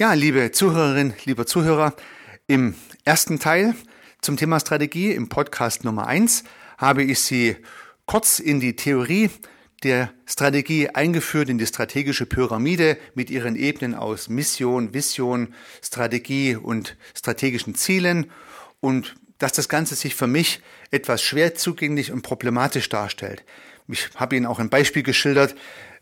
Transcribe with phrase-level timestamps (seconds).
[0.00, 1.92] Ja, liebe Zuhörerinnen, lieber Zuhörer,
[2.46, 3.74] im ersten Teil
[4.20, 6.44] zum Thema Strategie im Podcast Nummer eins
[6.76, 7.56] habe ich Sie
[8.06, 9.28] kurz in die Theorie
[9.82, 16.96] der Strategie eingeführt, in die strategische Pyramide mit ihren Ebenen aus Mission, Vision, Strategie und
[17.12, 18.30] strategischen Zielen
[18.78, 20.60] und dass das Ganze sich für mich
[20.92, 23.44] etwas schwer zugänglich und problematisch darstellt.
[23.88, 25.56] Ich habe Ihnen auch ein Beispiel geschildert,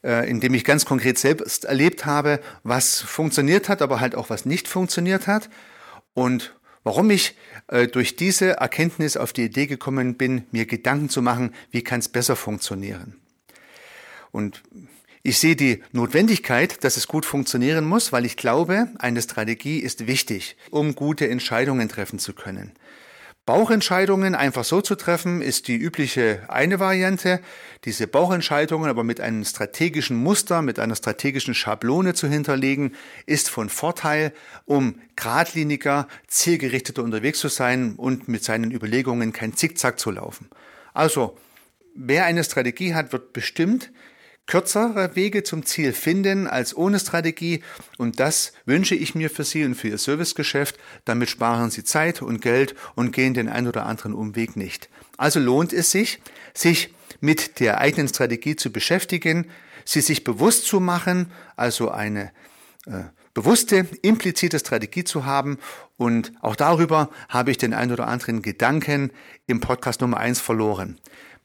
[0.07, 4.31] äh, in dem ich ganz konkret selbst erlebt habe, was funktioniert hat, aber halt auch
[4.31, 5.51] was nicht funktioniert hat.
[6.15, 11.23] Und warum ich äh, durch diese Erkenntnis auf die Idee gekommen bin, mir Gedanken zu
[11.23, 13.17] machen, wie kann es besser funktionieren.
[14.31, 14.63] Und
[15.25, 20.07] ich sehe die Notwendigkeit, dass es gut funktionieren muss, weil ich glaube, eine Strategie ist
[20.07, 22.73] wichtig, um gute Entscheidungen treffen zu können.
[23.47, 27.39] Bauchentscheidungen einfach so zu treffen, ist die übliche eine Variante.
[27.85, 33.69] Diese Bauchentscheidungen aber mit einem strategischen Muster, mit einer strategischen Schablone zu hinterlegen, ist von
[33.69, 34.33] Vorteil,
[34.65, 40.51] um geradliniger, zielgerichteter unterwegs zu sein und mit seinen Überlegungen kein Zickzack zu laufen.
[40.93, 41.39] Also,
[41.95, 43.93] wer eine Strategie hat, wird bestimmt
[44.47, 47.63] kürzere Wege zum Ziel finden als ohne Strategie
[47.99, 50.77] und das wünsche ich mir für Sie und für Ihr Servicegeschäft.
[51.05, 54.89] Damit sparen Sie Zeit und Geld und gehen den ein oder anderen Umweg nicht.
[55.17, 56.21] Also lohnt es sich,
[56.55, 59.47] sich mit der eigenen Strategie zu beschäftigen,
[59.85, 62.33] sie sich bewusst zu machen, also eine
[62.87, 65.59] äh, bewusste, implizite Strategie zu haben.
[65.97, 69.11] Und auch darüber habe ich den ein oder anderen Gedanken
[69.47, 70.99] im Podcast Nummer eins verloren.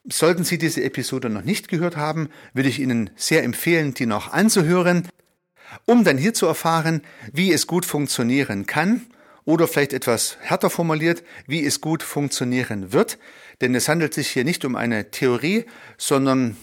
[0.09, 4.33] Sollten Sie diese Episode noch nicht gehört haben, würde ich Ihnen sehr empfehlen, die noch
[4.33, 5.07] anzuhören,
[5.85, 9.05] um dann hier zu erfahren, wie es gut funktionieren kann
[9.45, 13.19] oder vielleicht etwas härter formuliert, wie es gut funktionieren wird.
[13.61, 15.65] Denn es handelt sich hier nicht um eine Theorie,
[15.97, 16.57] sondern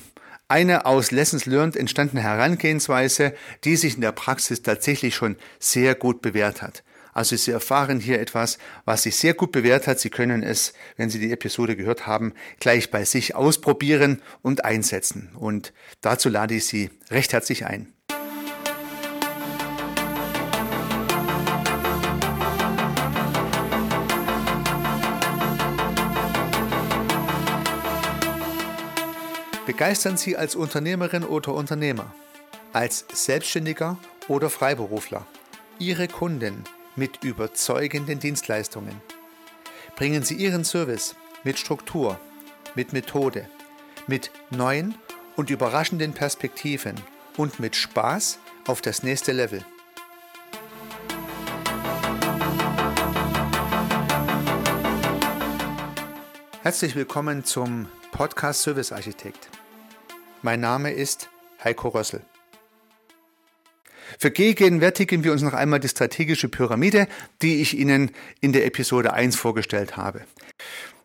[0.49, 3.35] eine aus Lessons Learned entstandene Herangehensweise,
[3.65, 6.83] die sich in der Praxis tatsächlich schon sehr gut bewährt hat.
[7.19, 9.99] Also Sie erfahren hier etwas, was sich sehr gut bewährt hat.
[9.99, 15.31] Sie können es, wenn Sie die Episode gehört haben, gleich bei sich ausprobieren und einsetzen.
[15.35, 17.93] Und dazu lade ich Sie recht herzlich ein.
[29.67, 32.15] Begeistern Sie als Unternehmerin oder Unternehmer,
[32.73, 35.27] als Selbstständiger oder Freiberufler
[35.81, 36.63] Ihre Kunden
[36.99, 39.01] mit überzeugenden Dienstleistungen.
[39.97, 41.15] Bringen Sie Ihren Service
[41.45, 42.21] mit Struktur,
[42.75, 43.49] mit Methode,
[44.09, 44.97] mit neuen
[45.37, 46.97] und überraschenden Perspektiven
[47.37, 49.65] und mit Spaß auf das nächste Level.
[56.63, 59.49] Herzlich willkommen zum Podcast Service Architekt.
[60.43, 61.31] Mein Name ist
[61.63, 62.23] Heiko Rössel.
[64.19, 67.07] Vergegenwärtigen wir uns noch einmal die strategische Pyramide,
[67.41, 70.23] die ich Ihnen in der Episode 1 vorgestellt habe.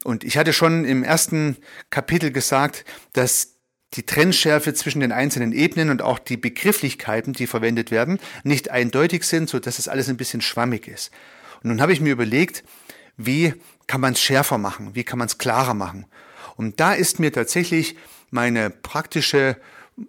[0.03, 1.57] Und ich hatte schon im ersten
[1.91, 3.53] Kapitel gesagt, dass
[3.93, 9.23] die Trennschärfe zwischen den einzelnen Ebenen und auch die Begrifflichkeiten, die verwendet werden, nicht eindeutig
[9.23, 11.11] sind, so dass es alles ein bisschen schwammig ist.
[11.61, 12.63] Und nun habe ich mir überlegt,
[13.15, 13.53] wie
[13.85, 14.95] kann man es schärfer machen?
[14.95, 16.07] Wie kann man es klarer machen?
[16.55, 17.95] Und da ist mir tatsächlich
[18.31, 19.57] meine praktische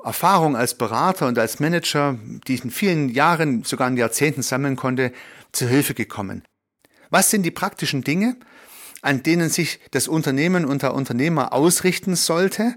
[0.03, 4.77] Erfahrung als Berater und als Manager, die ich in vielen Jahren, sogar in Jahrzehnten sammeln
[4.77, 5.12] konnte,
[5.53, 6.43] zu Hilfe gekommen.
[7.11, 8.37] Was sind die praktischen Dinge,
[9.03, 12.75] an denen sich das Unternehmen und der Unternehmer ausrichten sollte?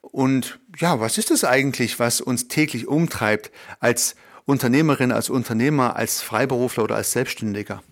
[0.00, 6.22] Und ja, was ist es eigentlich, was uns täglich umtreibt als Unternehmerin, als Unternehmer, als
[6.22, 7.82] Freiberufler oder als Selbstständiger?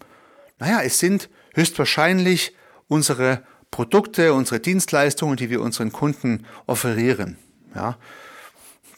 [0.59, 2.57] Naja, es sind höchstwahrscheinlich
[2.89, 7.37] unsere Produkte, unsere Dienstleistungen, die wir unseren Kunden offerieren.
[7.75, 7.99] Ja,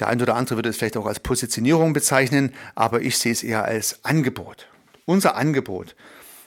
[0.01, 3.43] der eine oder andere würde es vielleicht auch als Positionierung bezeichnen, aber ich sehe es
[3.43, 4.69] eher als Angebot.
[5.05, 5.95] Unser Angebot,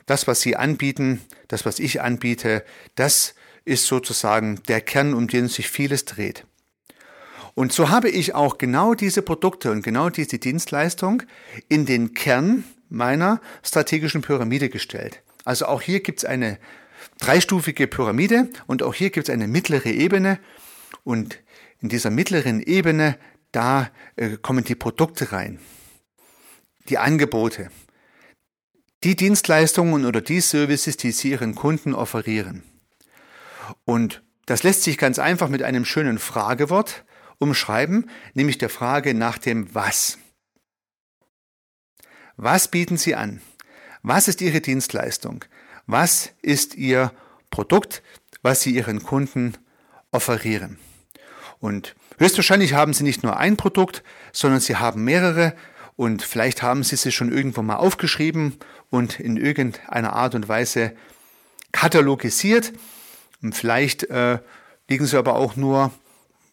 [0.05, 2.63] das, was Sie anbieten, das, was ich anbiete,
[2.95, 3.35] das
[3.65, 6.45] ist sozusagen der Kern, um den sich vieles dreht.
[7.55, 11.23] Und so habe ich auch genau diese Produkte und genau diese Dienstleistung
[11.69, 15.21] in den Kern meiner strategischen Pyramide gestellt.
[15.45, 16.57] Also auch hier gibt es eine
[17.19, 20.39] dreistufige Pyramide und auch hier gibt es eine mittlere Ebene
[21.03, 21.39] und
[21.79, 23.17] in dieser mittleren Ebene
[23.53, 25.59] da äh, kommen die Produkte rein,
[26.89, 27.71] die Angebote,
[29.03, 32.63] die Dienstleistungen oder die Services, die Sie Ihren Kunden offerieren.
[33.85, 37.05] Und das lässt sich ganz einfach mit einem schönen Fragewort
[37.37, 40.17] umschreiben, nämlich der Frage nach dem Was.
[42.35, 43.41] Was bieten Sie an?
[44.01, 45.45] Was ist Ihre Dienstleistung?
[45.85, 47.13] Was ist Ihr
[47.51, 48.01] Produkt,
[48.41, 49.57] was Sie Ihren Kunden
[50.11, 50.79] offerieren?
[51.59, 55.53] Und höchstwahrscheinlich haben Sie nicht nur ein Produkt, sondern Sie haben mehrere
[55.95, 58.57] Und vielleicht haben Sie sie schon irgendwo mal aufgeschrieben
[58.89, 60.93] und in irgendeiner Art und Weise
[61.71, 62.73] katalogisiert.
[63.41, 64.39] Und vielleicht äh,
[64.89, 65.91] liegen sie aber auch nur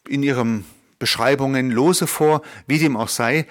[0.09, 0.65] in ihren
[0.99, 3.47] Beschreibungen lose vor, wie dem auch sei.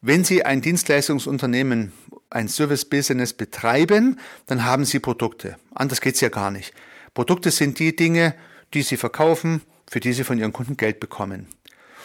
[0.00, 1.92] Wenn Sie ein Dienstleistungsunternehmen,
[2.28, 5.56] ein Service-Business betreiben, dann haben Sie Produkte.
[5.74, 6.74] Anders geht's ja gar nicht.
[7.14, 8.34] Produkte sind die Dinge,
[8.74, 11.46] die Sie verkaufen, für die Sie von Ihren Kunden Geld bekommen.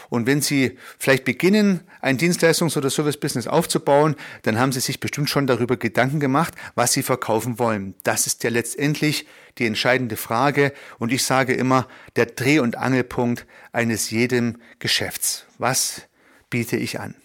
[0.10, 5.30] Und wenn Sie vielleicht beginnen, ein Dienstleistungs- oder Service-Business aufzubauen, dann haben Sie sich bestimmt
[5.30, 7.96] schon darüber Gedanken gemacht, was Sie verkaufen wollen.
[8.04, 9.28] Das ist ja letztendlich
[9.58, 10.74] die entscheidende Frage.
[11.00, 15.46] Und ich sage immer, der Dreh- und Angelpunkt eines jedem Geschäfts.
[15.58, 16.04] Was
[16.50, 17.16] biete ich an?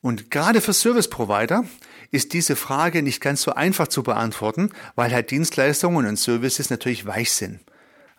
[0.00, 1.64] Und gerade für Service Provider
[2.10, 7.06] ist diese Frage nicht ganz so einfach zu beantworten, weil halt Dienstleistungen und Services natürlich
[7.06, 7.60] weich sind.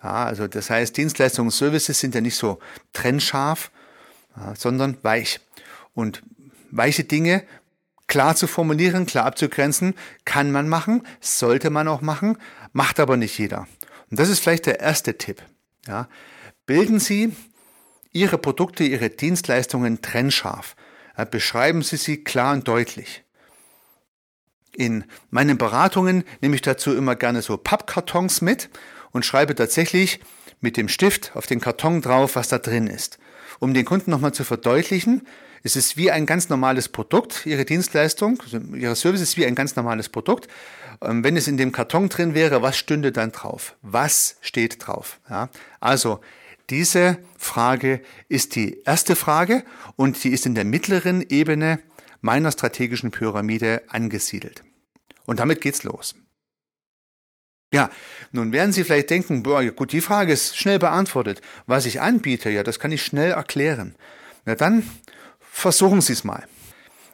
[0.03, 2.59] Ja, also das heißt, Dienstleistungen und Services sind ja nicht so
[2.93, 3.71] trennscharf,
[4.35, 5.39] ja, sondern weich.
[5.93, 6.21] Und
[6.71, 7.43] weiche Dinge
[8.07, 9.95] klar zu formulieren, klar abzugrenzen,
[10.25, 12.37] kann man machen, sollte man auch machen,
[12.71, 13.67] macht aber nicht jeder.
[14.11, 15.41] Und das ist vielleicht der erste Tipp.
[15.87, 16.07] Ja,
[16.65, 17.35] bilden Sie
[18.11, 20.75] Ihre Produkte, Ihre Dienstleistungen trennscharf.
[21.17, 23.24] Ja, beschreiben Sie sie klar und deutlich.
[24.77, 28.69] In meinen Beratungen nehme ich dazu immer gerne so Pappkartons mit
[29.11, 30.19] und schreibe tatsächlich
[30.59, 33.17] mit dem Stift auf den Karton drauf, was da drin ist.
[33.59, 35.21] Um den Kunden nochmal zu verdeutlichen,
[35.63, 39.55] es ist wie ein ganz normales Produkt, Ihre Dienstleistung, also Ihre Service ist wie ein
[39.55, 40.47] ganz normales Produkt.
[41.01, 43.75] Ähm, wenn es in dem Karton drin wäre, was stünde dann drauf?
[43.81, 45.19] Was steht drauf?
[45.29, 45.49] Ja,
[45.79, 46.19] also
[46.69, 49.63] diese Frage ist die erste Frage
[49.95, 51.79] und die ist in der mittleren Ebene
[52.25, 54.63] meiner strategischen Pyramide angesiedelt.
[55.25, 56.15] Und damit geht's los.
[57.71, 57.89] Ja,
[58.31, 61.41] nun werden Sie vielleicht denken, boah, gut, die Frage ist schnell beantwortet.
[61.67, 63.95] Was ich anbiete, ja, das kann ich schnell erklären.
[64.45, 64.89] Na dann
[65.39, 66.47] versuchen Sie es mal.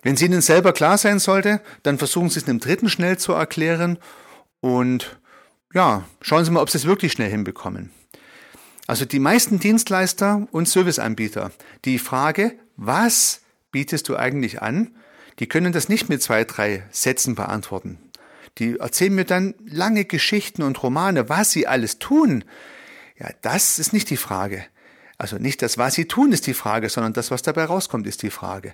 [0.01, 3.33] Wenn es Ihnen selber klar sein sollte, dann versuchen Sie es einem Dritten schnell zu
[3.33, 3.99] erklären
[4.61, 5.19] und
[5.73, 7.91] ja, schauen Sie mal, ob Sie es wirklich schnell hinbekommen.
[8.87, 11.51] Also die meisten Dienstleister und Serviceanbieter,
[11.85, 13.41] die Frage, was
[13.71, 14.95] bietest du eigentlich an,
[15.39, 17.97] die können das nicht mit zwei, drei Sätzen beantworten.
[18.57, 22.43] Die erzählen mir dann lange Geschichten und Romane, was sie alles tun.
[23.17, 24.65] Ja, das ist nicht die Frage.
[25.17, 28.23] Also nicht das, was sie tun, ist die Frage, sondern das, was dabei rauskommt, ist
[28.23, 28.73] die Frage.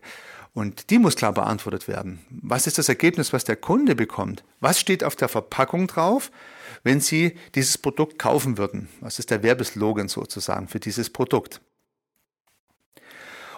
[0.53, 2.19] Und die muss klar beantwortet werden.
[2.29, 4.43] Was ist das Ergebnis, was der Kunde bekommt?
[4.59, 6.31] Was steht auf der Verpackung drauf,
[6.83, 8.87] wenn Sie dieses Produkt kaufen würden?
[9.01, 11.61] Was ist der Werbeslogan sozusagen für dieses Produkt?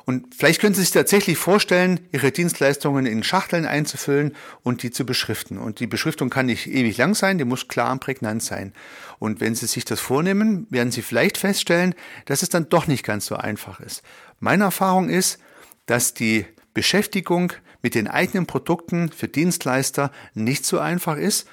[0.05, 5.05] Und vielleicht können Sie sich tatsächlich vorstellen, Ihre Dienstleistungen in Schachteln einzufüllen und die zu
[5.05, 5.57] beschriften.
[5.57, 8.73] Und die Beschriftung kann nicht ewig lang sein, die muss klar und prägnant sein.
[9.19, 13.05] Und wenn Sie sich das vornehmen, werden Sie vielleicht feststellen, dass es dann doch nicht
[13.05, 14.01] ganz so einfach ist.
[14.39, 15.39] Meine Erfahrung ist,
[15.85, 21.47] dass die Beschäftigung mit den eigenen Produkten für Dienstleister nicht so einfach ist.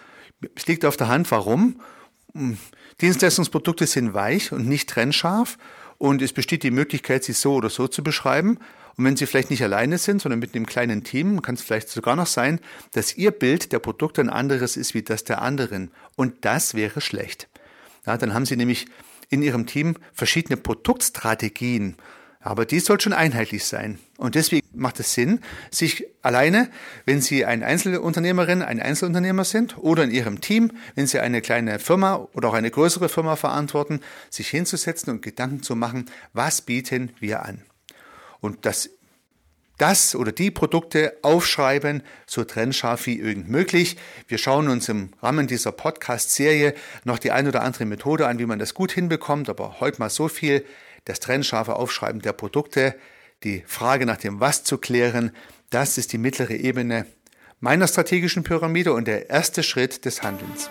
[0.54, 1.80] Es liegt auf der Hand, warum.
[3.00, 5.58] Dienstleistungsprodukte sind weich und nicht trennscharf
[5.98, 8.58] und es besteht die Möglichkeit, sie so oder so zu beschreiben.
[8.96, 11.90] Und wenn Sie vielleicht nicht alleine sind, sondern mit einem kleinen Team, kann es vielleicht
[11.90, 12.60] sogar noch sein,
[12.92, 15.90] dass Ihr Bild der Produkte ein anderes ist wie das der anderen.
[16.16, 17.48] Und das wäre schlecht.
[18.06, 18.86] Ja, dann haben Sie nämlich
[19.28, 21.96] in Ihrem Team verschiedene Produktstrategien.
[22.46, 23.98] Aber die soll schon einheitlich sein.
[24.18, 25.40] Und deswegen macht es Sinn,
[25.72, 26.70] sich alleine,
[27.04, 31.80] wenn Sie eine Einzelunternehmerin, ein Einzelunternehmer sind oder in Ihrem Team, wenn Sie eine kleine
[31.80, 33.98] Firma oder auch eine größere Firma verantworten,
[34.30, 37.62] sich hinzusetzen und Gedanken zu machen, was bieten wir an?
[38.38, 38.90] Und das
[39.76, 43.96] das oder die Produkte aufschreiben, so trennscharf wie irgend möglich.
[44.28, 48.46] Wir schauen uns im Rahmen dieser Podcast-Serie noch die ein oder andere Methode an, wie
[48.46, 50.64] man das gut hinbekommt, aber heute mal so viel
[51.06, 52.94] das trennscharfe Aufschreiben der Produkte,
[53.42, 55.30] die Frage nach dem Was zu klären,
[55.70, 57.06] das ist die mittlere Ebene
[57.60, 60.68] meiner strategischen Pyramide und der erste Schritt des Handelns.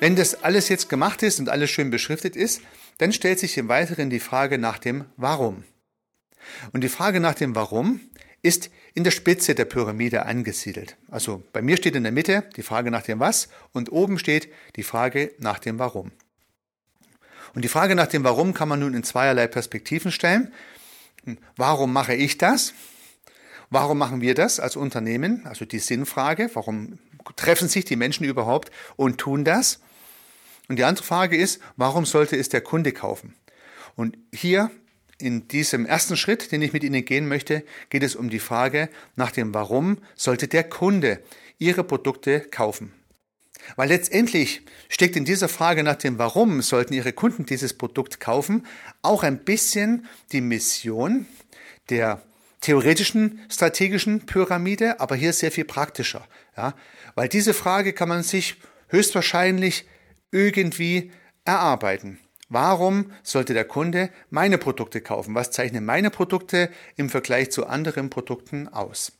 [0.00, 2.60] Wenn das alles jetzt gemacht ist und alles schön beschriftet ist,
[2.98, 5.64] dann stellt sich im Weiteren die Frage nach dem Warum.
[6.72, 8.00] Und die Frage nach dem Warum
[8.44, 10.96] ist in der Spitze der Pyramide angesiedelt.
[11.10, 14.52] Also bei mir steht in der Mitte die Frage nach dem Was und oben steht
[14.76, 16.12] die Frage nach dem Warum.
[17.54, 20.52] Und die Frage nach dem Warum kann man nun in zweierlei Perspektiven stellen.
[21.56, 22.74] Warum mache ich das?
[23.70, 25.46] Warum machen wir das als Unternehmen?
[25.46, 26.98] Also die Sinnfrage, warum
[27.36, 29.80] treffen sich die Menschen überhaupt und tun das?
[30.68, 33.34] Und die andere Frage ist, warum sollte es der Kunde kaufen?
[33.96, 34.70] Und hier
[35.18, 38.88] in diesem ersten Schritt, den ich mit Ihnen gehen möchte, geht es um die Frage
[39.16, 41.20] nach dem Warum sollte der Kunde
[41.58, 42.92] Ihre Produkte kaufen.
[43.76, 48.66] Weil letztendlich steckt in dieser Frage nach dem Warum sollten Ihre Kunden dieses Produkt kaufen
[49.02, 51.26] auch ein bisschen die Mission
[51.88, 52.22] der
[52.60, 56.26] theoretischen strategischen Pyramide, aber hier sehr viel praktischer.
[56.56, 56.74] Ja?
[57.14, 58.56] Weil diese Frage kann man sich
[58.88, 59.86] höchstwahrscheinlich
[60.30, 61.12] irgendwie
[61.44, 62.18] erarbeiten.
[62.48, 65.34] Warum sollte der Kunde meine Produkte kaufen?
[65.34, 69.12] Was zeichnen meine Produkte im Vergleich zu anderen Produkten aus?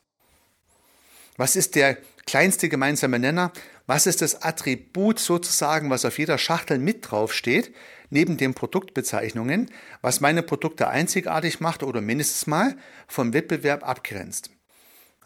[1.37, 3.53] Was ist der kleinste gemeinsame Nenner?
[3.87, 7.75] Was ist das Attribut sozusagen, was auf jeder Schachtel mit drauf steht,
[8.11, 12.77] neben den Produktbezeichnungen, was meine Produkte einzigartig macht oder mindestens mal
[13.09, 14.51] vom Wettbewerb abgrenzt?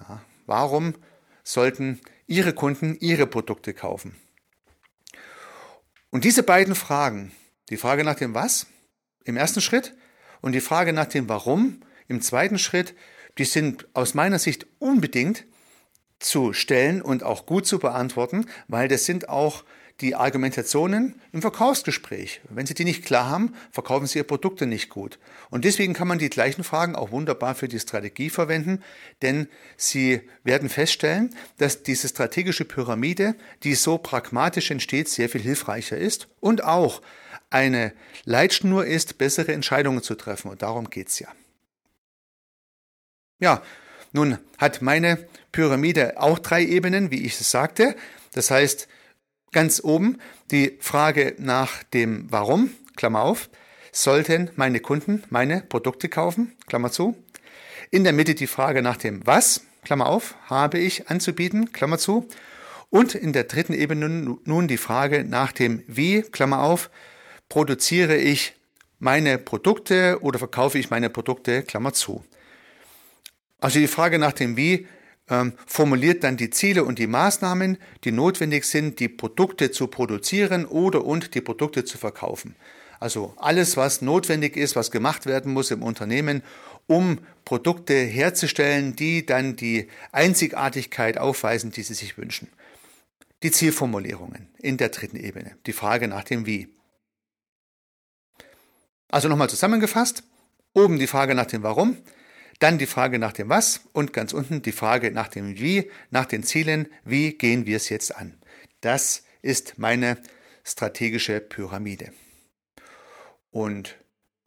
[0.00, 0.94] Ja, warum
[1.44, 4.16] sollten Ihre Kunden Ihre Produkte kaufen?
[6.10, 7.32] Und diese beiden Fragen,
[7.70, 8.66] die Frage nach dem Was
[9.24, 9.94] im ersten Schritt
[10.40, 12.94] und die Frage nach dem Warum im zweiten Schritt,
[13.38, 15.44] die sind aus meiner Sicht unbedingt
[16.18, 19.64] zu stellen und auch gut zu beantworten, weil das sind auch
[20.00, 22.40] die Argumentationen im Verkaufsgespräch.
[22.48, 25.18] Wenn Sie die nicht klar haben, verkaufen Sie Ihre Produkte nicht gut.
[25.50, 28.82] Und deswegen kann man die gleichen Fragen auch wunderbar für die Strategie verwenden,
[29.22, 33.34] denn Sie werden feststellen, dass diese strategische Pyramide,
[33.64, 37.02] die so pragmatisch entsteht, sehr viel hilfreicher ist und auch
[37.50, 37.92] eine
[38.24, 40.50] Leitschnur ist, bessere Entscheidungen zu treffen.
[40.50, 41.28] Und darum geht's ja.
[43.40, 43.62] Ja,
[44.12, 47.94] nun hat meine Pyramide auch drei Ebenen, wie ich es sagte.
[48.32, 48.88] Das heißt,
[49.52, 50.18] ganz oben
[50.50, 53.48] die Frage nach dem Warum, Klammer auf,
[53.92, 57.16] sollten meine Kunden meine Produkte kaufen, Klammer zu.
[57.90, 62.28] In der Mitte die Frage nach dem Was, Klammer auf, habe ich anzubieten, Klammer zu.
[62.90, 64.08] Und in der dritten Ebene
[64.44, 66.90] nun die Frage nach dem Wie, Klammer auf,
[67.48, 68.54] produziere ich
[68.98, 72.24] meine Produkte oder verkaufe ich meine Produkte, Klammer zu.
[73.60, 74.86] Also die Frage nach dem Wie
[75.28, 80.64] ähm, formuliert dann die Ziele und die Maßnahmen, die notwendig sind, die Produkte zu produzieren
[80.64, 82.56] oder und die Produkte zu verkaufen.
[83.00, 86.42] Also alles, was notwendig ist, was gemacht werden muss im Unternehmen,
[86.86, 92.48] um Produkte herzustellen, die dann die Einzigartigkeit aufweisen, die Sie sich wünschen.
[93.42, 96.68] Die Zielformulierungen in der dritten Ebene, die Frage nach dem Wie.
[99.08, 100.22] Also nochmal zusammengefasst,
[100.74, 101.96] oben die Frage nach dem Warum,
[102.58, 106.26] dann die Frage nach dem Was und ganz unten die Frage nach dem Wie, nach
[106.26, 108.34] den Zielen, wie gehen wir es jetzt an.
[108.80, 110.18] Das ist meine
[110.64, 112.12] strategische Pyramide.
[113.50, 113.96] Und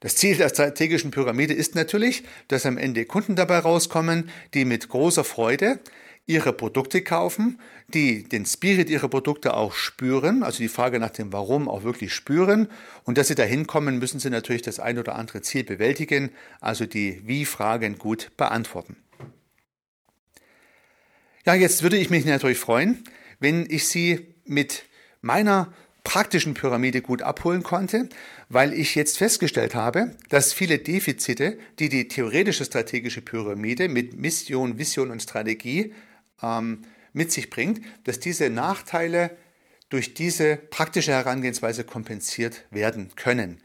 [0.02, 4.90] das Ziel der strategischen Pyramide ist natürlich, dass am Ende Kunden dabei rauskommen, die mit
[4.90, 5.80] großer Freude
[6.26, 11.34] ihre Produkte kaufen, die den Spirit ihrer Produkte auch spüren, also die Frage nach dem
[11.34, 12.68] Warum auch wirklich spüren.
[13.04, 16.86] Und dass sie dahin kommen, müssen sie natürlich das ein oder andere Ziel bewältigen, also
[16.86, 18.96] die Wie-Fragen gut beantworten.
[21.46, 23.04] Ja, jetzt würde ich mich natürlich freuen,
[23.40, 24.84] wenn ich Sie mit
[25.22, 25.74] meiner
[26.04, 28.10] praktischen Pyramide gut abholen konnte,
[28.50, 34.78] weil ich jetzt festgestellt habe, dass viele Defizite, die die theoretische strategische Pyramide mit Mission,
[34.78, 35.94] Vision und Strategie
[36.42, 36.84] ähm,
[37.14, 39.38] mit sich bringt, dass diese Nachteile
[39.90, 43.62] durch diese praktische Herangehensweise kompensiert werden können.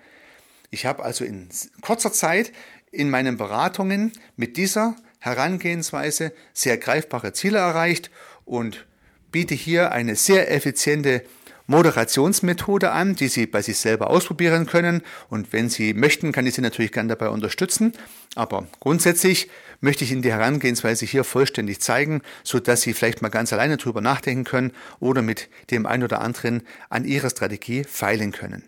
[0.71, 1.49] Ich habe also in
[1.81, 2.53] kurzer Zeit
[2.91, 8.11] in meinen Beratungen mit dieser Herangehensweise sehr greifbare Ziele erreicht
[8.45, 8.87] und
[9.31, 11.23] biete hier eine sehr effiziente
[11.67, 15.03] Moderationsmethode an, die Sie bei sich selber ausprobieren können.
[15.29, 17.93] Und wenn Sie möchten, kann ich Sie natürlich gerne dabei unterstützen.
[18.35, 23.29] Aber grundsätzlich möchte ich Ihnen die Herangehensweise hier vollständig zeigen, so dass Sie vielleicht mal
[23.29, 28.33] ganz alleine drüber nachdenken können oder mit dem einen oder anderen an Ihrer Strategie feilen
[28.33, 28.65] können.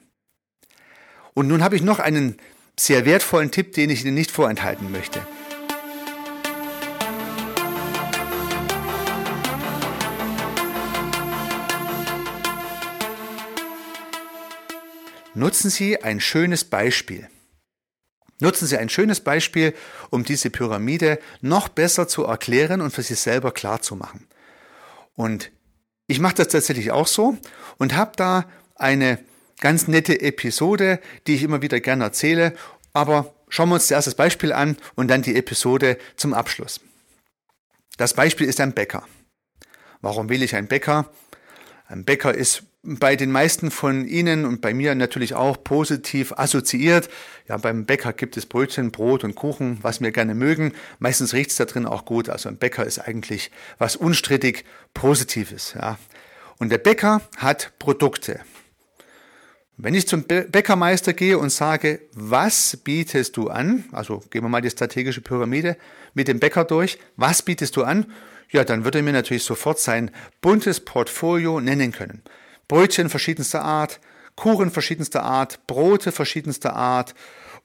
[1.34, 2.36] Und nun habe ich noch einen
[2.78, 5.20] sehr wertvollen Tipp, den ich Ihnen nicht vorenthalten möchte.
[15.38, 17.28] Nutzen Sie ein schönes Beispiel.
[18.40, 19.72] Nutzen Sie ein schönes Beispiel,
[20.10, 24.26] um diese Pyramide noch besser zu erklären und für sich selber klar zu machen.
[25.14, 25.52] Und
[26.08, 27.38] ich mache das tatsächlich auch so
[27.76, 29.20] und habe da eine
[29.60, 32.52] ganz nette Episode, die ich immer wieder gerne erzähle.
[32.92, 36.80] Aber schauen wir uns zuerst das Beispiel an und dann die Episode zum Abschluss.
[37.96, 39.06] Das Beispiel ist ein Bäcker.
[40.00, 41.12] Warum will ich einen Bäcker?
[41.86, 42.64] Ein Bäcker ist
[42.96, 47.10] bei den meisten von Ihnen und bei mir natürlich auch positiv assoziiert.
[47.46, 50.72] Ja, beim Bäcker gibt es Brötchen, Brot und Kuchen, was wir gerne mögen.
[50.98, 52.28] Meistens riecht es da drin auch gut.
[52.28, 54.64] Also ein Bäcker ist eigentlich was unstrittig
[54.94, 55.74] Positives.
[55.74, 55.98] Ja.
[56.58, 58.40] Und der Bäcker hat Produkte.
[59.76, 63.84] Wenn ich zum Bäckermeister gehe und sage, was bietest du an?
[63.92, 65.76] Also gehen wir mal die strategische Pyramide
[66.14, 66.98] mit dem Bäcker durch.
[67.16, 68.06] Was bietest du an?
[68.50, 72.22] Ja, dann würde er mir natürlich sofort sein buntes Portfolio nennen können.
[72.68, 74.00] Brötchen verschiedenster Art,
[74.36, 77.14] Kuchen verschiedenster Art, Brote verschiedenster Art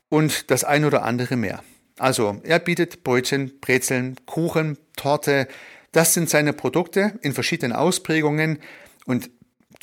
[0.10, 1.64] und das ein oder andere mehr.
[2.00, 5.48] Also er bietet Brötchen, Brezeln, Kuchen, Torte.
[5.92, 8.60] Das sind seine Produkte in verschiedenen Ausprägungen
[9.06, 9.30] und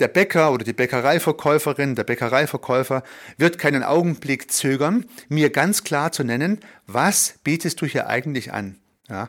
[0.00, 3.02] der Bäcker oder die Bäckereiverkäuferin, der Bäckereiverkäufer
[3.36, 8.78] wird keinen Augenblick zögern, mir ganz klar zu nennen, was bietest du hier eigentlich an?
[9.08, 9.28] Ja,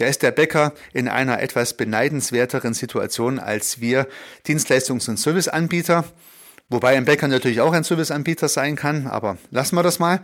[0.00, 4.08] da ist der Bäcker in einer etwas beneidenswerteren Situation als wir
[4.46, 6.04] Dienstleistungs- und Serviceanbieter,
[6.70, 10.22] wobei ein Bäcker natürlich auch ein Serviceanbieter sein kann, aber lassen wir das mal.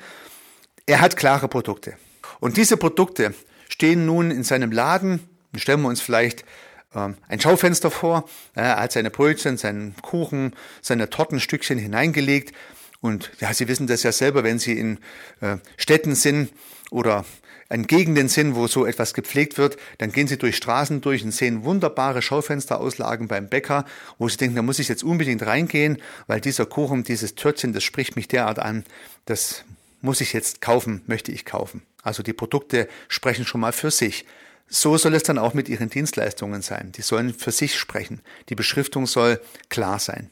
[0.87, 1.95] Er hat klare Produkte.
[2.41, 3.35] Und diese Produkte
[3.69, 5.21] stehen nun in seinem Laden,
[5.55, 6.47] stellen wir uns vielleicht
[6.95, 8.27] ähm, ein Schaufenster vor.
[8.55, 12.55] Er hat seine Brötchen, seinen Kuchen, seine Tortenstückchen hineingelegt.
[13.03, 14.99] Und ja, Sie wissen das ja selber, wenn Sie in
[15.41, 16.51] äh, Städten sind
[16.91, 17.27] oder
[17.69, 21.33] in Gegenden sind, wo so etwas gepflegt wird, dann gehen Sie durch Straßen durch und
[21.33, 23.85] sehen wunderbare Schaufensterauslagen beim Bäcker,
[24.19, 27.85] wo Sie denken, da muss ich jetzt unbedingt reingehen, weil dieser Kuchen, dieses Törtchen, das
[27.85, 28.85] spricht mich derart an,
[29.25, 29.65] das
[30.01, 31.83] muss ich jetzt kaufen, möchte ich kaufen.
[32.03, 34.27] Also die Produkte sprechen schon mal für sich.
[34.69, 36.93] So soll es dann auch mit Ihren Dienstleistungen sein.
[36.93, 38.21] Die sollen für sich sprechen.
[38.49, 40.31] Die Beschriftung soll klar sein.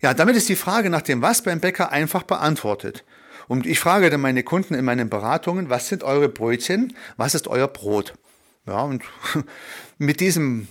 [0.00, 3.04] Ja, damit ist die Frage nach dem Was beim Bäcker einfach beantwortet.
[3.48, 6.94] Und ich frage dann meine Kunden in meinen Beratungen, was sind eure Brötchen?
[7.16, 8.14] Was ist euer Brot?
[8.66, 9.02] Ja, und
[9.98, 10.68] mit diesem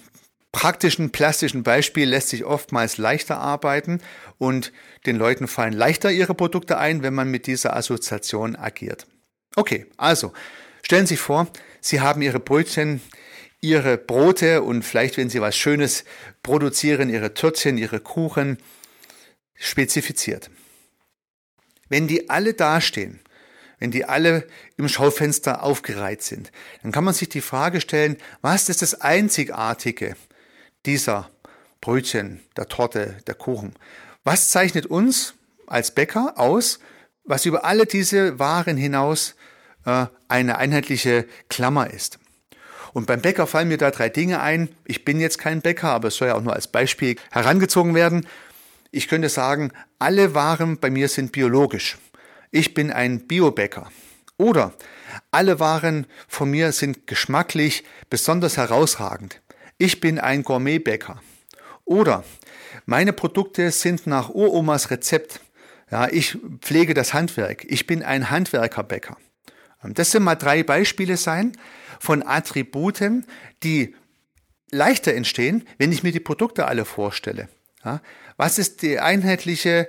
[0.51, 3.99] praktischen plastischen Beispiel lässt sich oftmals leichter arbeiten
[4.37, 4.71] und
[5.05, 9.07] den Leuten fallen leichter ihre Produkte ein, wenn man mit dieser Assoziation agiert.
[9.55, 10.31] Okay, also
[10.87, 11.47] Stellen Sie sich vor,
[11.81, 13.01] Sie haben Ihre Brötchen,
[13.59, 16.05] Ihre Brote und vielleicht, wenn Sie was Schönes
[16.43, 18.57] produzieren, Ihre Törtchen, Ihre Kuchen
[19.53, 20.49] spezifiziert.
[21.89, 23.19] Wenn die alle dastehen,
[23.79, 26.51] wenn die alle im Schaufenster aufgereiht sind,
[26.81, 30.15] dann kann man sich die Frage stellen, was ist das Einzigartige
[30.85, 31.29] dieser
[31.81, 33.73] Brötchen, der Torte, der Kuchen?
[34.23, 35.35] Was zeichnet uns
[35.67, 36.79] als Bäcker aus,
[37.23, 39.35] was über alle diese Waren hinaus
[39.85, 42.19] äh, eine einheitliche Klammer ist.
[42.93, 44.69] Und beim Bäcker fallen mir da drei Dinge ein.
[44.85, 48.25] Ich bin jetzt kein Bäcker, aber es soll ja auch nur als Beispiel herangezogen werden.
[48.97, 51.99] Ich könnte sagen, alle Waren bei mir sind biologisch.
[52.49, 53.91] Ich bin ein Biobäcker.
[54.37, 54.73] Oder
[55.29, 59.39] alle Waren von mir sind geschmacklich besonders herausragend.
[59.77, 61.21] Ich bin ein Gourmetbäcker.
[61.85, 62.23] Oder
[62.87, 65.41] meine Produkte sind nach Uromas Rezept.
[65.91, 67.65] Ja, ich pflege das Handwerk.
[67.65, 69.15] Ich bin ein Handwerkerbäcker.
[69.83, 71.55] Das sind mal drei Beispiele sein
[71.99, 73.27] von Attributen,
[73.61, 73.93] die
[74.71, 77.47] leichter entstehen, wenn ich mir die Produkte alle vorstelle.
[77.83, 78.01] Ja,
[78.37, 79.87] was ist die einheitliche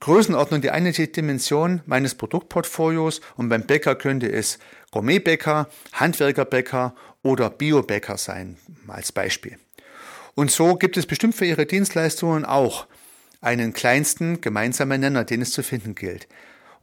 [0.00, 3.20] Größenordnung, die einheitliche Dimension meines Produktportfolios?
[3.36, 4.58] Und beim Bäcker könnte es
[4.90, 9.58] Gourmetbäcker, Handwerkerbäcker oder Biobäcker sein, als Beispiel.
[10.34, 12.86] Und so gibt es bestimmt für Ihre Dienstleistungen auch
[13.40, 16.28] einen kleinsten gemeinsamen Nenner, den es zu finden gilt.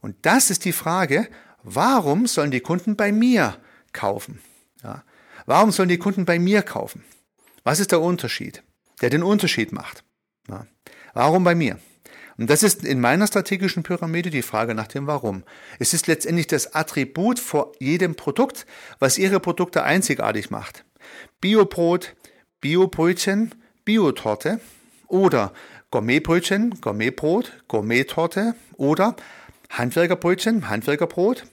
[0.00, 1.28] Und das ist die Frage,
[1.68, 3.58] Warum sollen die Kunden bei mir
[3.92, 4.38] kaufen?
[4.84, 5.02] Ja.
[5.46, 7.02] Warum sollen die Kunden bei mir kaufen?
[7.64, 8.62] Was ist der Unterschied,
[9.00, 10.04] der den Unterschied macht?
[10.48, 10.66] Ja.
[11.14, 11.78] Warum bei mir?
[12.38, 15.44] Und das ist in meiner strategischen Pyramide die Frage nach dem Warum.
[15.78, 18.66] Es ist letztendlich das Attribut vor jedem Produkt,
[18.98, 20.84] was Ihre Produkte einzigartig macht.
[21.40, 22.14] Biobrot,
[22.60, 23.54] Biobrötchen,
[23.84, 24.60] Biotorte
[25.06, 25.52] oder
[25.90, 29.16] Gourmetbrötchen, Gourmetbrot, Gourmettorte oder
[29.70, 31.44] Handwerkerbrötchen, Handwerkerbrot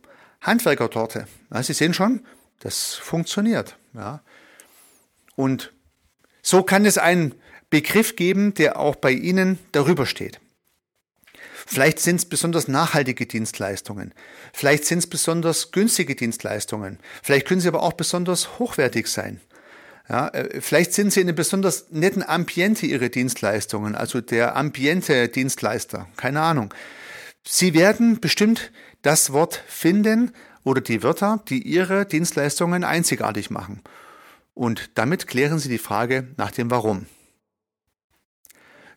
[0.43, 1.27] Handwerkertorte.
[1.51, 2.21] Ja, Sie sehen schon,
[2.59, 3.77] das funktioniert.
[3.93, 4.21] Ja.
[5.35, 5.73] Und
[6.41, 7.35] so kann es einen
[7.73, 10.39] Begriff geben, der auch bei Ihnen darüber steht.
[11.65, 14.13] Vielleicht sind es besonders nachhaltige Dienstleistungen.
[14.53, 16.99] Vielleicht sind es besonders günstige Dienstleistungen.
[17.23, 19.41] Vielleicht können sie aber auch besonders hochwertig sein.
[20.07, 26.07] Ja, äh, vielleicht sind sie in einem besonders netten Ambiente ihre Dienstleistungen, also der Ambiente-Dienstleister.
[26.15, 26.71] Keine Ahnung.
[27.43, 30.31] Sie werden bestimmt das Wort finden
[30.63, 33.81] oder die Wörter, die Ihre Dienstleistungen einzigartig machen.
[34.53, 37.07] Und damit klären Sie die Frage nach dem Warum.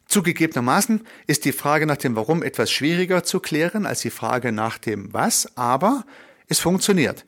[0.09, 4.79] Zugegebenermaßen ist die Frage nach dem Warum etwas schwieriger zu klären als die Frage nach
[4.79, 6.05] dem Was, aber
[6.49, 7.25] es funktioniert.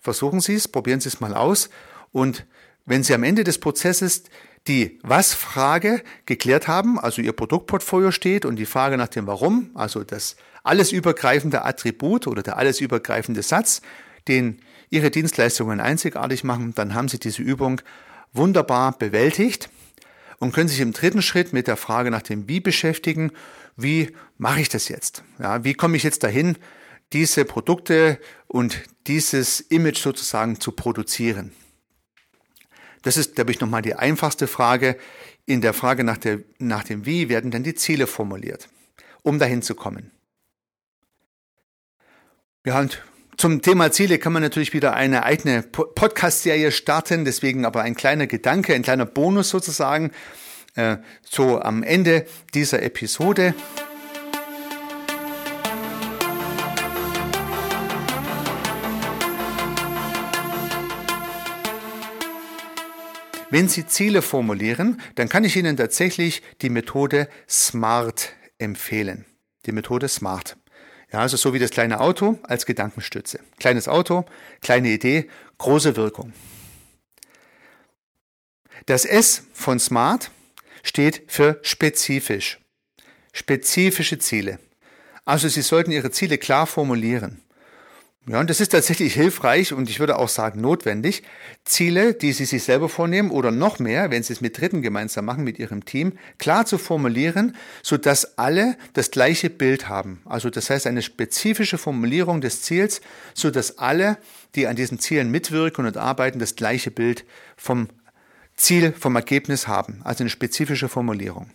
[0.00, 1.68] Versuchen Sie es, probieren Sie es mal aus
[2.10, 2.46] und
[2.84, 4.24] wenn Sie am Ende des Prozesses
[4.66, 10.04] die Was-Frage geklärt haben, also Ihr Produktportfolio steht und die Frage nach dem Warum, also
[10.04, 13.82] das alles übergreifende Attribut oder der alles übergreifende Satz,
[14.28, 17.80] den Ihre Dienstleistungen einzigartig machen, dann haben Sie diese Übung
[18.32, 19.68] wunderbar bewältigt.
[20.42, 23.30] Und können sich im dritten Schritt mit der Frage nach dem Wie beschäftigen.
[23.76, 25.22] Wie mache ich das jetzt?
[25.38, 26.58] Ja, wie komme ich jetzt dahin,
[27.12, 31.52] diese Produkte und dieses Image sozusagen zu produzieren?
[33.02, 34.98] Das ist, glaube ich, nochmal die einfachste Frage.
[35.46, 38.68] In der Frage nach, der, nach dem Wie werden dann die Ziele formuliert,
[39.22, 40.10] um dahin zu kommen.
[42.66, 43.00] Ja, und
[43.42, 48.28] zum Thema Ziele kann man natürlich wieder eine eigene Podcast-Serie starten, deswegen aber ein kleiner
[48.28, 50.12] Gedanke, ein kleiner Bonus sozusagen,
[50.76, 52.24] äh, so am Ende
[52.54, 53.52] dieser Episode.
[63.50, 69.24] Wenn Sie Ziele formulieren, dann kann ich Ihnen tatsächlich die Methode SMART empfehlen.
[69.66, 70.61] Die Methode SMART.
[71.12, 73.40] Ja, also so wie das kleine Auto als Gedankenstütze.
[73.58, 74.24] Kleines Auto,
[74.62, 76.32] kleine Idee, große Wirkung.
[78.86, 80.30] Das S von SMART
[80.82, 82.58] steht für spezifisch.
[83.32, 84.58] Spezifische Ziele.
[85.24, 87.42] Also Sie sollten Ihre Ziele klar formulieren.
[88.28, 91.24] Ja, und das ist tatsächlich hilfreich und ich würde auch sagen notwendig,
[91.64, 95.24] Ziele, die Sie sich selber vornehmen oder noch mehr, wenn Sie es mit Dritten gemeinsam
[95.24, 100.22] machen, mit Ihrem Team, klar zu formulieren, so dass alle das gleiche Bild haben.
[100.24, 103.00] Also das heißt eine spezifische Formulierung des Ziels,
[103.34, 104.18] so dass alle,
[104.54, 107.24] die an diesen Zielen mitwirken und arbeiten, das gleiche Bild
[107.56, 107.88] vom
[108.54, 110.00] Ziel, vom Ergebnis haben.
[110.04, 111.50] Also eine spezifische Formulierung.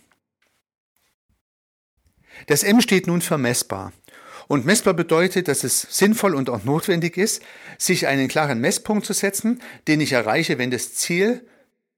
[2.46, 3.94] Das M steht nun für messbar.
[4.48, 7.42] Und messbar bedeutet, dass es sinnvoll und auch notwendig ist,
[7.76, 11.46] sich einen klaren Messpunkt zu setzen, den ich erreiche, wenn das Ziel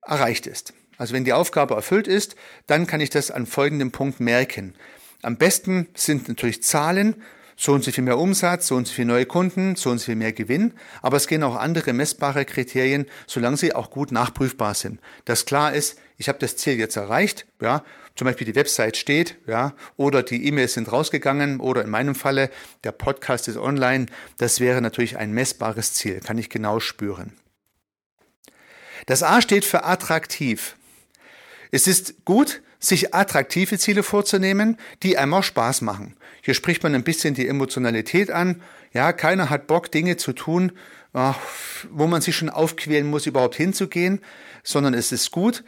[0.03, 0.75] erreicht ist.
[0.99, 2.35] Also wenn die Aufgabe erfüllt ist,
[2.67, 4.75] dann kann ich das an folgendem Punkt merken.
[5.23, 7.23] Am besten sind natürlich Zahlen,
[7.57, 10.07] so und so viel mehr Umsatz, so und so viel neue Kunden, so und so
[10.07, 10.73] viel mehr Gewinn.
[11.03, 14.99] Aber es gehen auch andere messbare Kriterien, solange sie auch gut nachprüfbar sind.
[15.25, 17.83] Dass klar ist, ich habe das Ziel jetzt erreicht, ja,
[18.15, 22.51] zum Beispiel die Website steht, ja, oder die E-Mails sind rausgegangen, oder in meinem Falle
[22.85, 24.05] der Podcast ist online.
[24.37, 27.33] Das wäre natürlich ein messbares Ziel, kann ich genau spüren.
[29.07, 30.77] Das A steht für attraktiv.
[31.71, 36.19] Es ist gut, sich attraktive Ziele vorzunehmen, die einmal Spaß machen.
[36.43, 38.61] Hier spricht man ein bisschen die Emotionalität an.
[38.93, 40.73] Ja, keiner hat Bock, Dinge zu tun,
[41.13, 44.21] wo man sich schon aufquälen muss, überhaupt hinzugehen,
[44.63, 45.65] sondern es ist gut,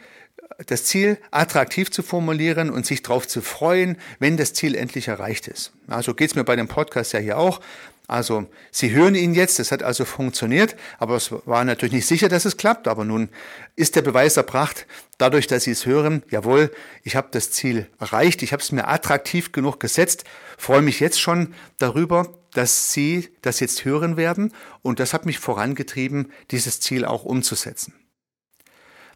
[0.67, 5.47] das Ziel attraktiv zu formulieren und sich darauf zu freuen, wenn das Ziel endlich erreicht
[5.47, 5.71] ist.
[5.87, 7.59] Also geht es mir bei dem Podcast ja hier auch.
[8.07, 12.27] Also Sie hören ihn jetzt, es hat also funktioniert, aber es war natürlich nicht sicher,
[12.27, 12.87] dass es klappt.
[12.87, 13.29] Aber nun
[13.75, 14.85] ist der Beweis erbracht,
[15.17, 16.71] dadurch, dass Sie es hören, jawohl,
[17.03, 20.25] ich habe das Ziel erreicht, ich habe es mir attraktiv genug gesetzt,
[20.57, 25.39] freue mich jetzt schon darüber, dass Sie das jetzt hören werden und das hat mich
[25.39, 27.93] vorangetrieben, dieses Ziel auch umzusetzen.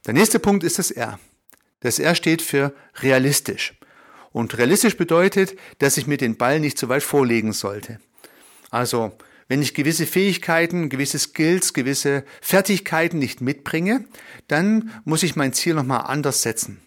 [0.06, 1.20] Der nächste Punkt ist das R.
[1.80, 3.74] Das R steht für realistisch.
[4.32, 8.00] Und realistisch bedeutet, dass ich mir den Ball nicht zu weit vorlegen sollte.
[8.70, 14.06] Also, wenn ich gewisse Fähigkeiten, gewisse Skills, gewisse Fertigkeiten nicht mitbringe,
[14.48, 16.82] dann muss ich mein Ziel nochmal anders setzen.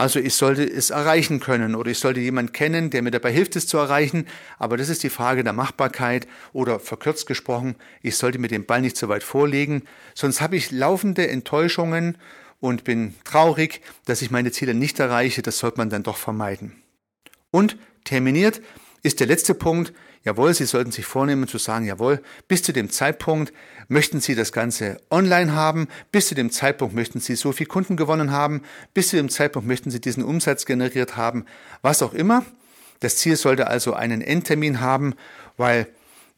[0.00, 3.54] Also ich sollte es erreichen können oder ich sollte jemand kennen, der mir dabei hilft,
[3.56, 4.26] es zu erreichen.
[4.58, 8.80] Aber das ist die Frage der Machbarkeit oder verkürzt gesprochen, ich sollte mir den Ball
[8.80, 9.82] nicht zu weit vorlegen,
[10.14, 12.16] sonst habe ich laufende Enttäuschungen
[12.60, 15.42] und bin traurig, dass ich meine Ziele nicht erreiche.
[15.42, 16.82] Das sollte man dann doch vermeiden.
[17.50, 18.62] Und terminiert
[19.02, 22.90] ist der letzte Punkt, Jawohl, Sie sollten sich vornehmen zu sagen, jawohl, bis zu dem
[22.90, 23.54] Zeitpunkt
[23.88, 27.96] möchten Sie das Ganze online haben, bis zu dem Zeitpunkt möchten Sie so viel Kunden
[27.96, 28.60] gewonnen haben,
[28.92, 31.46] bis zu dem Zeitpunkt möchten Sie diesen Umsatz generiert haben,
[31.80, 32.44] was auch immer.
[33.00, 35.14] Das Ziel sollte also einen Endtermin haben,
[35.56, 35.86] weil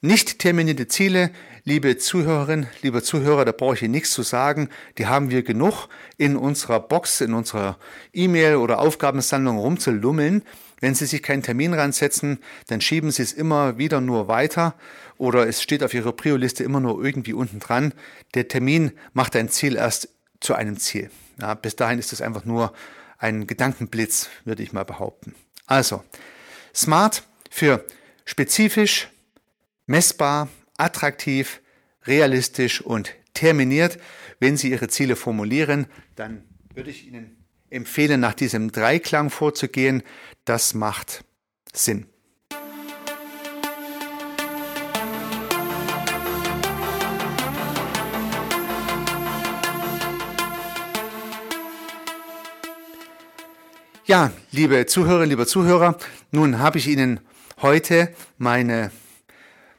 [0.01, 1.31] nicht terminierte Ziele,
[1.65, 4.69] liebe Zuhörerinnen, liebe Zuhörer, da brauche ich Ihnen nichts zu sagen,
[4.99, 7.79] die haben wir genug in unserer Box, in unserer
[8.13, 10.43] E-Mail oder Aufgabensammlung rumzulummeln.
[10.83, 14.75] Wenn Sie sich keinen Termin ransetzen, dann schieben Sie es immer wieder nur weiter
[15.17, 17.95] oder es steht auf Ihrer Prio-Liste immer nur irgendwie unten dran.
[18.35, 20.09] Der Termin macht ein Ziel erst
[20.41, 21.09] zu einem Ziel.
[21.41, 22.73] Ja, bis dahin ist es einfach nur
[23.17, 25.37] ein Gedankenblitz, würde ich mal behaupten.
[25.67, 26.03] Also,
[26.75, 27.87] smart für
[28.25, 29.09] spezifisch,
[29.87, 31.61] messbar, attraktiv,
[32.07, 33.99] realistisch und terminiert.
[34.41, 36.43] Wenn Sie Ihre Ziele formulieren, dann
[36.75, 37.42] würde ich Ihnen
[37.73, 40.03] empfehlen, nach diesem Dreiklang vorzugehen.
[40.45, 41.25] Das macht
[41.73, 42.07] Sinn.
[54.05, 55.97] Ja, liebe Zuhörerinnen, liebe Zuhörer,
[56.33, 57.21] nun habe ich Ihnen
[57.63, 58.91] heute meine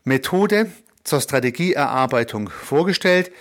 [0.06, 0.71] Methode
[1.03, 3.32] zur Strategieerarbeitung vorgestellt.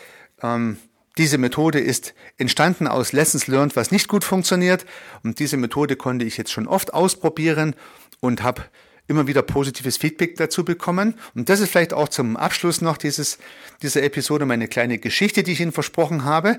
[0.42, 0.76] Ähm,
[1.18, 4.86] diese Methode ist entstanden aus Lessons Learned, was nicht gut funktioniert.
[5.22, 7.74] Und diese Methode konnte ich jetzt schon oft ausprobieren
[8.20, 8.64] und habe
[9.08, 11.14] immer wieder positives Feedback dazu bekommen.
[11.34, 13.38] Und das ist vielleicht auch zum Abschluss noch dieses,
[13.82, 16.58] dieser Episode meine kleine Geschichte, die ich Ihnen versprochen habe.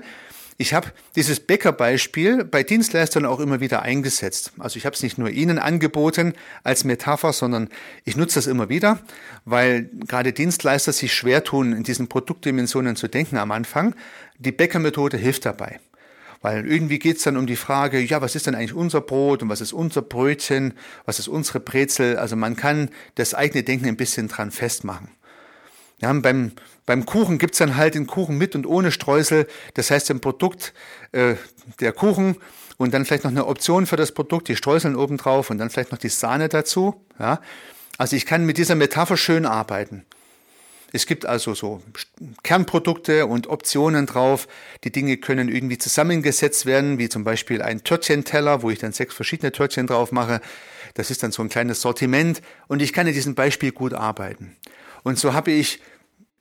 [0.56, 4.52] Ich habe dieses Bäckerbeispiel bei Dienstleistern auch immer wieder eingesetzt.
[4.58, 7.68] Also ich habe es nicht nur Ihnen angeboten als Metapher, sondern
[8.04, 9.00] ich nutze das immer wieder,
[9.44, 13.96] weil gerade Dienstleister sich schwer tun, in diesen Produktdimensionen zu denken am Anfang.
[14.38, 15.80] Die Bäckermethode hilft dabei.
[16.40, 19.48] Weil irgendwie geht's dann um die Frage, ja, was ist denn eigentlich unser Brot und
[19.48, 22.16] was ist unser Brötchen, was ist unsere Brezel?
[22.18, 25.08] Also man kann das eigene Denken ein bisschen dran festmachen.
[26.04, 26.52] Ja, beim,
[26.84, 29.46] beim Kuchen gibt's dann halt den Kuchen mit und ohne Streusel.
[29.72, 30.74] Das heißt, ein Produkt,
[31.12, 31.36] äh,
[31.80, 32.36] der Kuchen
[32.76, 35.92] und dann vielleicht noch eine Option für das Produkt, die Streuseln obendrauf und dann vielleicht
[35.92, 37.00] noch die Sahne dazu.
[37.18, 37.40] Ja,
[37.96, 40.04] also ich kann mit dieser Metapher schön arbeiten.
[40.92, 41.82] Es gibt also so
[42.42, 44.46] Kernprodukte und Optionen drauf.
[44.84, 49.14] Die Dinge können irgendwie zusammengesetzt werden, wie zum Beispiel ein Törtchenteller, wo ich dann sechs
[49.14, 50.42] verschiedene Törtchen drauf mache.
[50.92, 54.54] Das ist dann so ein kleines Sortiment und ich kann in diesem Beispiel gut arbeiten.
[55.04, 55.80] Und so habe ich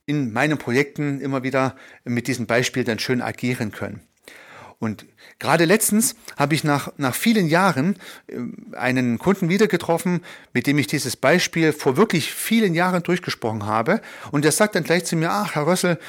[0.06, 4.02] in meinen Projekten immer wieder mit diesem Beispiel dann schön agieren können.
[4.80, 5.06] Und
[5.40, 7.96] gerade letztens habe ich nach, nach vielen Jahren
[8.28, 8.38] äh,
[8.76, 14.02] einen Kunden wieder getroffen, mit dem ich dieses Beispiel vor wirklich vielen Jahren durchgesprochen habe.
[14.32, 16.00] Und der sagt dann gleich zu mir, ach, Herr Rössel,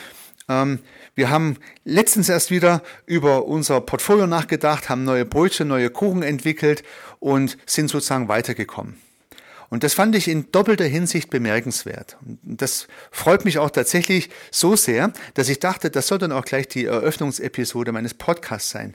[0.49, 0.81] ähm,
[1.15, 6.83] wir haben letztens erst wieder über unser Portfolio nachgedacht, haben neue Brötchen, neue Kuchen entwickelt
[7.21, 9.04] und sind sozusagen weitergekommen.
[9.71, 12.17] Und das fand ich in doppelter Hinsicht bemerkenswert.
[12.23, 16.45] Und das freut mich auch tatsächlich so sehr, dass ich dachte, das soll dann auch
[16.45, 18.95] gleich die Eröffnungsepisode meines Podcasts sein.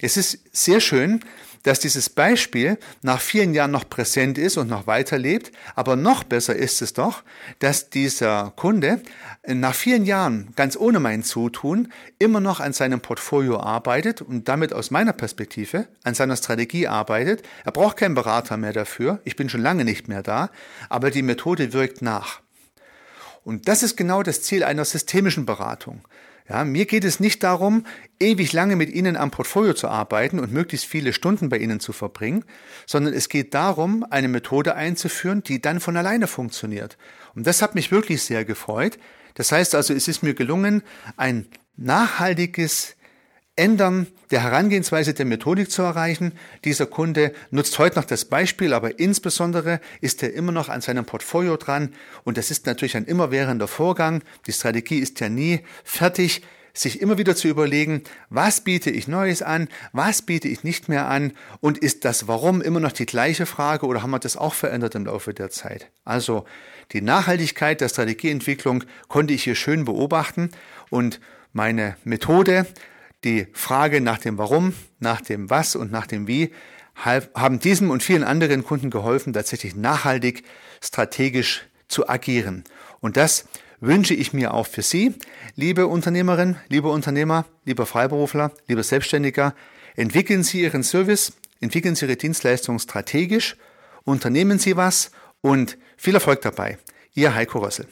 [0.00, 1.20] Es ist sehr schön,
[1.62, 5.52] dass dieses Beispiel nach vielen Jahren noch präsent ist und noch weiterlebt.
[5.74, 7.22] Aber noch besser ist es doch,
[7.58, 9.02] dass dieser Kunde
[9.46, 14.72] nach vielen Jahren, ganz ohne mein Zutun, immer noch an seinem Portfolio arbeitet und damit
[14.72, 17.42] aus meiner Perspektive an seiner Strategie arbeitet.
[17.64, 19.20] Er braucht keinen Berater mehr dafür.
[19.24, 20.50] Ich bin schon lange nicht mehr da.
[20.88, 22.40] Aber die Methode wirkt nach.
[23.44, 26.02] Und das ist genau das Ziel einer systemischen Beratung.
[26.48, 27.86] Ja, mir geht es nicht darum,
[28.18, 31.92] ewig lange mit Ihnen am Portfolio zu arbeiten und möglichst viele Stunden bei Ihnen zu
[31.92, 32.44] verbringen,
[32.86, 36.98] sondern es geht darum, eine Methode einzuführen, die dann von alleine funktioniert.
[37.34, 38.98] Und das hat mich wirklich sehr gefreut.
[39.34, 40.82] Das heißt also, es ist mir gelungen,
[41.16, 42.96] ein nachhaltiges
[43.54, 46.32] Ändern der Herangehensweise der Methodik zu erreichen.
[46.64, 51.04] Dieser Kunde nutzt heute noch das Beispiel, aber insbesondere ist er immer noch an seinem
[51.04, 54.22] Portfolio dran und das ist natürlich ein immerwährender Vorgang.
[54.46, 56.42] Die Strategie ist ja nie fertig
[56.74, 61.08] sich immer wieder zu überlegen, was biete ich Neues an, was biete ich nicht mehr
[61.08, 64.54] an und ist das Warum immer noch die gleiche Frage oder haben wir das auch
[64.54, 65.90] verändert im Laufe der Zeit?
[66.04, 66.44] Also
[66.92, 70.50] die Nachhaltigkeit der Strategieentwicklung konnte ich hier schön beobachten
[70.88, 71.20] und
[71.52, 72.66] meine Methode
[73.24, 76.52] die Frage nach dem Warum, nach dem Was und nach dem Wie
[76.94, 80.44] haben diesem und vielen anderen Kunden geholfen, tatsächlich nachhaltig,
[80.82, 82.64] strategisch zu agieren.
[83.00, 83.46] Und das
[83.80, 85.14] wünsche ich mir auch für Sie,
[85.56, 89.54] liebe Unternehmerin, liebe Unternehmer, lieber Freiberufler, lieber Selbstständiger.
[89.96, 93.56] Entwickeln Sie Ihren Service, entwickeln Sie Ihre Dienstleistung strategisch,
[94.04, 96.78] unternehmen Sie was und viel Erfolg dabei.
[97.14, 97.86] Ihr Heiko Rössel.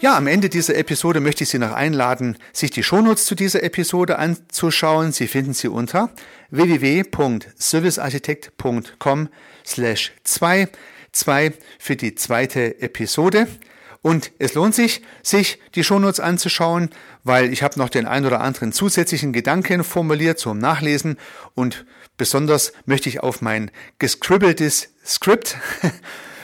[0.00, 3.64] Ja, am Ende dieser Episode möchte ich Sie noch einladen, sich die Shownotes zu dieser
[3.64, 5.10] Episode anzuschauen.
[5.10, 6.10] Sie finden sie unter
[6.50, 9.28] www.servicearchitekt.com
[9.66, 10.68] slash 2,
[11.10, 13.48] 2 für die zweite Episode.
[14.00, 16.90] Und es lohnt sich, sich die Shownotes anzuschauen,
[17.24, 21.18] weil ich habe noch den ein oder anderen zusätzlichen Gedanken formuliert zum Nachlesen
[21.56, 21.84] und
[22.16, 25.56] besonders möchte ich auf mein gescribbeltes Skript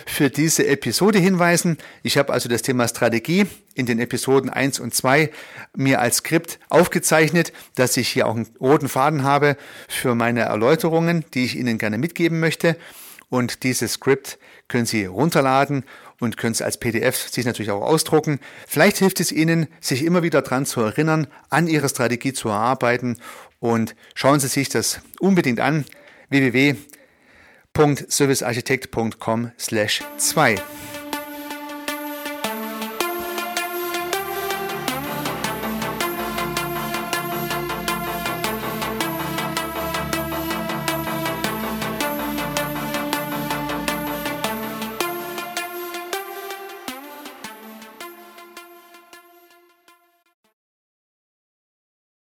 [0.06, 1.78] für diese Episode hinweisen.
[2.02, 5.30] Ich habe also das Thema Strategie in den Episoden 1 und 2
[5.76, 9.56] mir als Skript aufgezeichnet, dass ich hier auch einen roten Faden habe
[9.88, 12.76] für meine Erläuterungen, die ich Ihnen gerne mitgeben möchte.
[13.30, 14.38] Und dieses Skript
[14.68, 15.84] können Sie runterladen
[16.20, 18.38] und können es als PDF sich natürlich auch ausdrucken.
[18.66, 23.18] Vielleicht hilft es Ihnen, sich immer wieder daran zu erinnern, an Ihrer Strategie zu erarbeiten
[23.58, 25.84] und schauen Sie sich das unbedingt an.
[26.28, 26.76] www
[27.74, 31.03] www.servicearchitekt.com slash 2.